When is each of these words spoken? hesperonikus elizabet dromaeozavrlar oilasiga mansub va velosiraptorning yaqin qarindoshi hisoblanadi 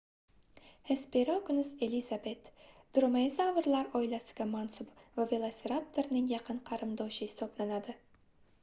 hesperonikus 0.93 1.67
elizabet 1.87 2.49
dromaeozavrlar 2.99 3.93
oilasiga 4.01 4.49
mansub 4.55 4.99
va 5.21 5.29
velosiraptorning 5.35 6.33
yaqin 6.35 6.65
qarindoshi 6.73 7.29
hisoblanadi 7.33 7.99